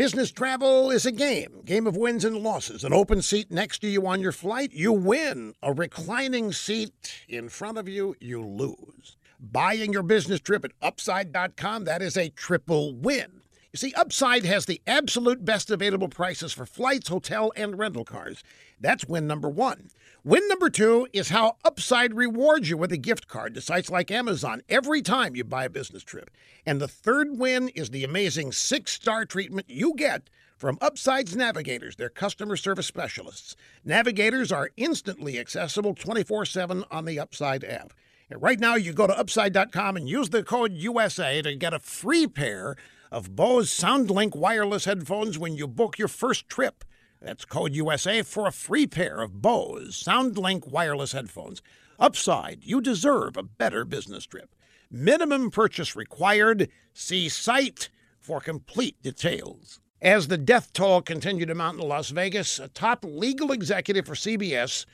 [0.00, 2.84] Business travel is a game, game of wins and losses.
[2.84, 5.52] An open seat next to you on your flight, you win.
[5.62, 9.18] A reclining seat in front of you, you lose.
[9.38, 13.39] Buying your business trip at upside.com, that is a triple win.
[13.72, 18.42] You see, Upside has the absolute best available prices for flights, hotel, and rental cars.
[18.80, 19.90] That's win number one.
[20.24, 24.10] Win number two is how Upside rewards you with a gift card to sites like
[24.10, 26.32] Amazon every time you buy a business trip.
[26.66, 31.94] And the third win is the amazing six star treatment you get from Upside's navigators,
[31.94, 33.54] their customer service specialists.
[33.84, 37.92] Navigators are instantly accessible 24 7 on the Upside app.
[38.28, 41.78] And right now, you go to upside.com and use the code USA to get a
[41.78, 42.76] free pair
[43.10, 46.84] of Bose SoundLink wireless headphones when you book your first trip.
[47.20, 51.60] That's code USA for a free pair of Bose SoundLink wireless headphones.
[51.98, 54.54] Upside, you deserve a better business trip.
[54.90, 56.68] Minimum purchase required.
[56.94, 59.80] See site for complete details.
[60.00, 64.14] As the death toll continued to mount in Las Vegas, a top legal executive for
[64.14, 64.86] CBS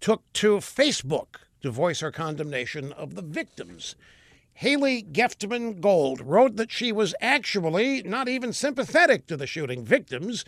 [0.00, 3.94] took to Facebook to voice her condemnation of the victims.
[4.58, 10.44] Hayley Geftman Gold wrote that she was actually not even sympathetic to the shooting victims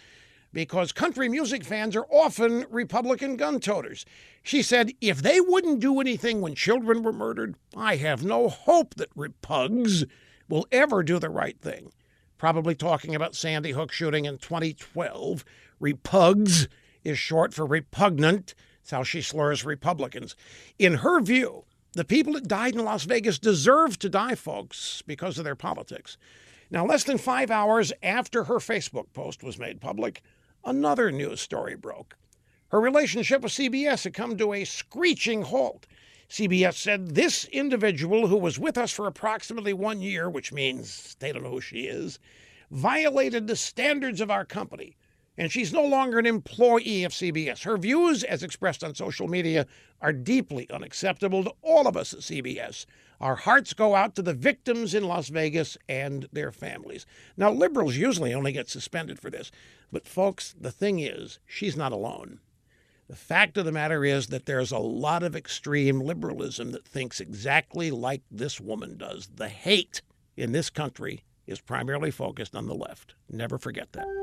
[0.52, 4.05] because country music fans are often Republican gun toters.
[4.42, 8.97] She said, If they wouldn't do anything when children were murdered, I have no hope
[8.97, 10.11] that Repugs
[10.48, 11.92] will ever do the right thing.
[12.36, 15.45] Probably talking about Sandy Hook shooting in 2012.
[15.80, 16.67] Repugs
[17.05, 18.56] is short for repugnant.
[18.83, 20.34] It's how she slurs Republicans.
[20.80, 25.38] In her view, the people that died in Las Vegas deserve to die, folks, because
[25.38, 26.16] of their politics.
[26.70, 30.22] Now, less than five hours after her Facebook post was made public,
[30.64, 32.16] another news story broke.
[32.68, 35.88] Her relationship with CBS had come to a screeching halt.
[36.28, 41.33] CBS said this individual, who was with us for approximately one year, which means they
[41.33, 42.20] don't know who she is,
[42.70, 44.96] violated the standards of our company
[45.41, 47.62] and she's no longer an employee of CBS.
[47.62, 49.66] Her views, as expressed on social media,
[50.02, 52.84] are deeply unacceptable to all of us at CBS.
[53.23, 57.06] Our hearts go out to the victims in Las Vegas and their families.
[57.39, 59.51] Now, liberals usually only get suspended for this,
[59.90, 62.40] but folks, the thing is, she's not alone.
[63.08, 67.18] The fact of the matter is that there's a lot of extreme liberalism that thinks
[67.18, 69.30] exactly like this woman does.
[69.36, 70.02] The hate
[70.36, 73.14] in this country is primarily focused on the left.
[73.30, 74.20] Never forget that.